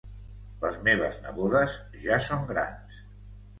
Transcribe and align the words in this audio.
Les 0.63 0.79
meves 0.87 1.19
nebodes 1.27 1.77
ja 2.07 2.19
són 2.31 2.51
grans 2.55 3.01